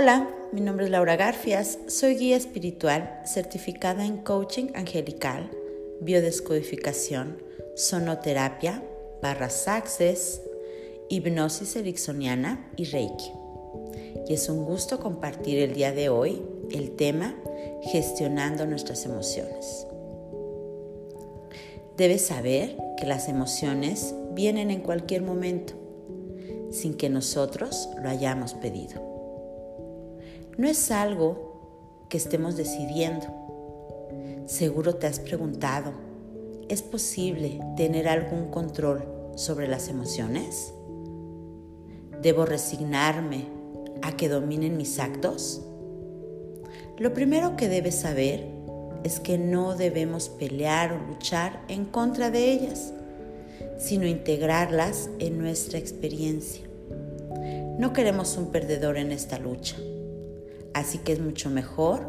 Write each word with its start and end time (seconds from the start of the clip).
Hola, 0.00 0.32
mi 0.52 0.60
nombre 0.60 0.84
es 0.84 0.92
Laura 0.92 1.16
Garfias, 1.16 1.80
soy 1.88 2.14
guía 2.14 2.36
espiritual 2.36 3.20
certificada 3.24 4.06
en 4.06 4.18
coaching 4.18 4.66
angelical, 4.76 5.50
biodescodificación, 6.00 7.42
sonoterapia, 7.74 8.80
barras 9.20 9.66
access, 9.66 10.40
hipnosis 11.08 11.74
ericksoniana 11.74 12.70
y 12.76 12.84
reiki. 12.84 13.32
Y 14.28 14.34
es 14.34 14.48
un 14.48 14.64
gusto 14.64 15.00
compartir 15.00 15.58
el 15.58 15.74
día 15.74 15.90
de 15.90 16.10
hoy 16.10 16.44
el 16.70 16.92
tema 16.92 17.34
gestionando 17.82 18.66
nuestras 18.66 19.04
emociones. 19.04 19.84
Debes 21.96 22.24
saber 22.24 22.76
que 22.96 23.04
las 23.04 23.28
emociones 23.28 24.14
vienen 24.30 24.70
en 24.70 24.80
cualquier 24.80 25.22
momento, 25.22 25.72
sin 26.70 26.94
que 26.94 27.08
nosotros 27.08 27.88
lo 28.00 28.08
hayamos 28.08 28.54
pedido. 28.54 29.07
No 30.58 30.66
es 30.66 30.90
algo 30.90 32.06
que 32.08 32.16
estemos 32.16 32.56
decidiendo. 32.56 33.26
Seguro 34.46 34.96
te 34.96 35.06
has 35.06 35.20
preguntado, 35.20 35.92
¿es 36.68 36.82
posible 36.82 37.60
tener 37.76 38.08
algún 38.08 38.50
control 38.50 39.04
sobre 39.36 39.68
las 39.68 39.86
emociones? 39.86 40.74
¿Debo 42.20 42.44
resignarme 42.44 43.44
a 44.02 44.16
que 44.16 44.28
dominen 44.28 44.76
mis 44.76 44.98
actos? 44.98 45.62
Lo 46.96 47.14
primero 47.14 47.56
que 47.56 47.68
debes 47.68 47.94
saber 47.94 48.44
es 49.04 49.20
que 49.20 49.38
no 49.38 49.76
debemos 49.76 50.28
pelear 50.28 50.92
o 50.92 51.06
luchar 51.06 51.62
en 51.68 51.84
contra 51.84 52.32
de 52.32 52.50
ellas, 52.50 52.92
sino 53.78 54.08
integrarlas 54.08 55.08
en 55.20 55.38
nuestra 55.38 55.78
experiencia. 55.78 56.64
No 57.78 57.92
queremos 57.92 58.36
un 58.36 58.50
perdedor 58.50 58.96
en 58.96 59.12
esta 59.12 59.38
lucha, 59.38 59.76
así 60.74 60.98
que 60.98 61.12
es 61.12 61.20
mucho 61.20 61.50
mejor 61.50 62.06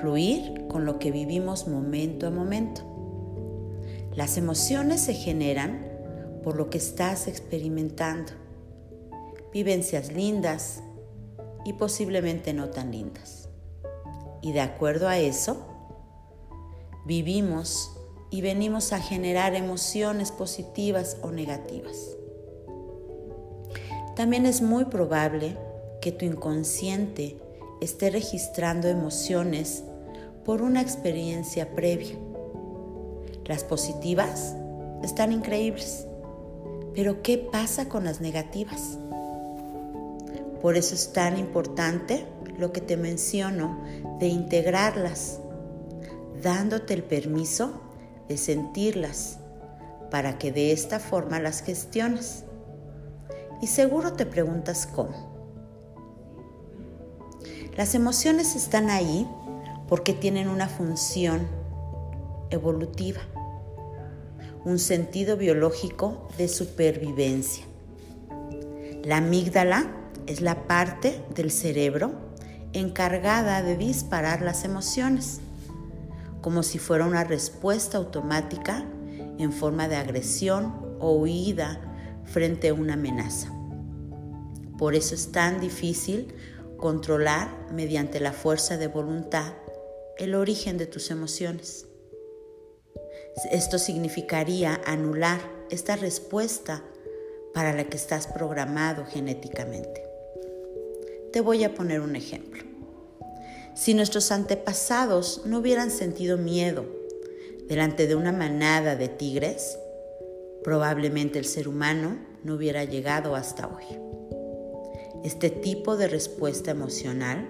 fluir 0.00 0.66
con 0.68 0.84
lo 0.84 0.98
que 0.98 1.10
vivimos 1.10 1.68
momento 1.68 2.26
a 2.26 2.30
momento. 2.30 2.82
Las 4.14 4.36
emociones 4.36 5.00
se 5.00 5.14
generan 5.14 5.88
por 6.42 6.56
lo 6.56 6.70
que 6.70 6.78
estás 6.78 7.28
experimentando, 7.28 8.32
vivencias 9.52 10.12
lindas 10.12 10.82
y 11.64 11.74
posiblemente 11.74 12.52
no 12.52 12.70
tan 12.70 12.92
lindas. 12.92 13.48
Y 14.42 14.52
de 14.52 14.60
acuerdo 14.60 15.08
a 15.08 15.18
eso, 15.18 15.66
vivimos 17.06 17.96
y 18.30 18.42
venimos 18.42 18.92
a 18.92 19.00
generar 19.00 19.54
emociones 19.54 20.32
positivas 20.32 21.18
o 21.22 21.30
negativas. 21.30 22.16
También 24.16 24.46
es 24.46 24.62
muy 24.62 24.86
probable 24.86 25.56
que 26.00 26.12
tu 26.12 26.24
inconsciente 26.24 27.36
esté 27.80 28.10
registrando 28.10 28.88
emociones 28.88 29.84
por 30.44 30.62
una 30.62 30.80
experiencia 30.80 31.74
previa. 31.74 32.16
Las 33.44 33.64
positivas 33.64 34.54
están 35.02 35.32
increíbles, 35.32 36.06
pero 36.94 37.22
¿qué 37.22 37.38
pasa 37.38 37.88
con 37.88 38.04
las 38.04 38.20
negativas? 38.20 38.98
Por 40.60 40.76
eso 40.76 40.94
es 40.94 41.12
tan 41.12 41.38
importante 41.38 42.26
lo 42.58 42.72
que 42.72 42.80
te 42.80 42.96
menciono 42.96 43.82
de 44.18 44.28
integrarlas 44.28 45.40
dándote 46.42 46.94
el 46.94 47.02
permiso 47.02 47.80
de 48.28 48.36
sentirlas 48.36 49.38
para 50.10 50.38
que 50.38 50.52
de 50.52 50.72
esta 50.72 50.98
forma 50.98 51.40
las 51.40 51.62
gestiones. 51.62 52.44
Y 53.60 53.66
seguro 53.66 54.14
te 54.14 54.26
preguntas 54.26 54.86
cómo. 54.86 55.39
Las 57.80 57.94
emociones 57.94 58.56
están 58.56 58.90
ahí 58.90 59.26
porque 59.88 60.12
tienen 60.12 60.48
una 60.48 60.68
función 60.68 61.48
evolutiva, 62.50 63.22
un 64.66 64.78
sentido 64.78 65.38
biológico 65.38 66.28
de 66.36 66.48
supervivencia. 66.48 67.64
La 69.02 69.16
amígdala 69.16 69.90
es 70.26 70.42
la 70.42 70.66
parte 70.66 71.24
del 71.34 71.50
cerebro 71.50 72.12
encargada 72.74 73.62
de 73.62 73.78
disparar 73.78 74.42
las 74.42 74.64
emociones 74.64 75.40
como 76.42 76.62
si 76.62 76.78
fuera 76.78 77.06
una 77.06 77.24
respuesta 77.24 77.96
automática 77.96 78.84
en 79.38 79.54
forma 79.54 79.88
de 79.88 79.96
agresión 79.96 80.74
o 81.00 81.12
huida 81.12 81.80
frente 82.26 82.68
a 82.68 82.74
una 82.74 82.92
amenaza. 82.92 83.50
Por 84.76 84.94
eso 84.94 85.14
es 85.14 85.32
tan 85.32 85.60
difícil 85.60 86.34
controlar 86.80 87.70
mediante 87.72 88.20
la 88.20 88.32
fuerza 88.32 88.76
de 88.76 88.88
voluntad 88.88 89.52
el 90.18 90.34
origen 90.34 90.76
de 90.76 90.86
tus 90.86 91.10
emociones. 91.10 91.86
Esto 93.50 93.78
significaría 93.78 94.80
anular 94.84 95.40
esta 95.70 95.96
respuesta 95.96 96.82
para 97.54 97.72
la 97.72 97.84
que 97.84 97.96
estás 97.96 98.26
programado 98.26 99.06
genéticamente. 99.06 100.04
Te 101.32 101.40
voy 101.40 101.64
a 101.64 101.74
poner 101.74 102.00
un 102.00 102.16
ejemplo. 102.16 102.64
Si 103.74 103.94
nuestros 103.94 104.30
antepasados 104.30 105.42
no 105.46 105.58
hubieran 105.58 105.90
sentido 105.90 106.36
miedo 106.36 106.84
delante 107.66 108.06
de 108.06 108.16
una 108.16 108.32
manada 108.32 108.96
de 108.96 109.08
tigres, 109.08 109.78
probablemente 110.62 111.38
el 111.38 111.46
ser 111.46 111.68
humano 111.68 112.18
no 112.42 112.54
hubiera 112.54 112.84
llegado 112.84 113.36
hasta 113.36 113.68
hoy. 113.68 114.09
Este 115.22 115.50
tipo 115.50 115.98
de 115.98 116.08
respuesta 116.08 116.70
emocional 116.70 117.46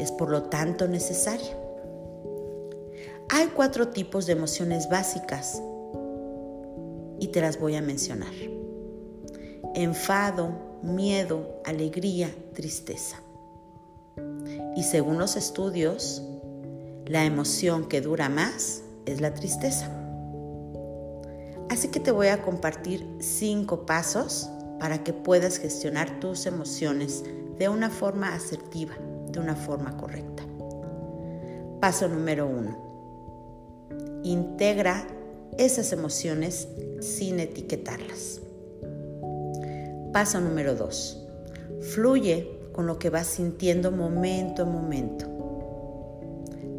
es 0.00 0.10
por 0.12 0.30
lo 0.30 0.44
tanto 0.44 0.88
necesaria. 0.88 1.56
Hay 3.28 3.48
cuatro 3.48 3.88
tipos 3.88 4.24
de 4.24 4.32
emociones 4.32 4.88
básicas 4.88 5.60
y 7.18 7.28
te 7.28 7.40
las 7.42 7.60
voy 7.60 7.76
a 7.76 7.82
mencionar. 7.82 8.32
Enfado, 9.74 10.78
miedo, 10.82 11.60
alegría, 11.64 12.34
tristeza. 12.54 13.20
Y 14.74 14.82
según 14.82 15.18
los 15.18 15.36
estudios, 15.36 16.22
la 17.04 17.24
emoción 17.24 17.88
que 17.88 18.00
dura 18.00 18.30
más 18.30 18.82
es 19.04 19.20
la 19.20 19.34
tristeza. 19.34 19.90
Así 21.68 21.88
que 21.88 22.00
te 22.00 22.10
voy 22.10 22.28
a 22.28 22.42
compartir 22.42 23.06
cinco 23.20 23.84
pasos 23.84 24.48
para 24.78 25.02
que 25.04 25.12
puedas 25.12 25.58
gestionar 25.58 26.20
tus 26.20 26.46
emociones 26.46 27.24
de 27.58 27.68
una 27.68 27.90
forma 27.90 28.34
asertiva, 28.34 28.94
de 29.30 29.40
una 29.40 29.56
forma 29.56 29.96
correcta. 29.96 30.42
Paso 31.80 32.08
número 32.08 32.46
uno. 32.46 32.84
Integra 34.22 35.06
esas 35.58 35.92
emociones 35.92 36.68
sin 37.00 37.40
etiquetarlas. 37.40 38.40
Paso 40.12 40.40
número 40.40 40.74
dos. 40.74 41.26
Fluye 41.80 42.56
con 42.72 42.86
lo 42.86 42.98
que 42.98 43.10
vas 43.10 43.26
sintiendo 43.26 43.90
momento 43.90 44.62
a 44.62 44.66
momento. 44.66 45.36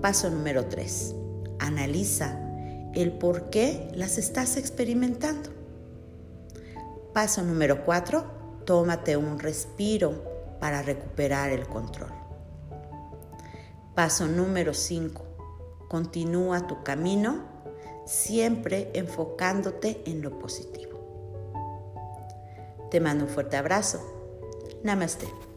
Paso 0.00 0.30
número 0.30 0.64
3. 0.66 1.14
Analiza 1.58 2.38
el 2.94 3.12
por 3.12 3.50
qué 3.50 3.88
las 3.94 4.16
estás 4.16 4.56
experimentando. 4.56 5.59
Paso 7.12 7.42
número 7.42 7.84
4. 7.84 8.62
Tómate 8.64 9.16
un 9.16 9.38
respiro 9.38 10.56
para 10.60 10.82
recuperar 10.82 11.50
el 11.50 11.66
control. 11.66 12.12
Paso 13.94 14.26
número 14.28 14.74
5. 14.74 15.22
Continúa 15.88 16.66
tu 16.66 16.82
camino 16.84 17.48
siempre 18.06 18.90
enfocándote 18.94 20.02
en 20.06 20.22
lo 20.22 20.38
positivo. 20.38 20.90
Te 22.90 23.00
mando 23.00 23.24
un 23.24 23.30
fuerte 23.30 23.56
abrazo. 23.56 24.00
Namaste. 24.82 25.49